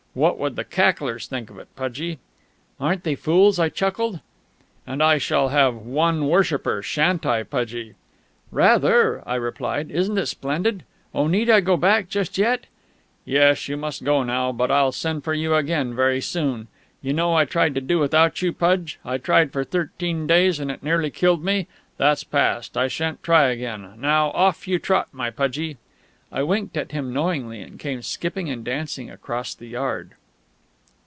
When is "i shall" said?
5.01-5.47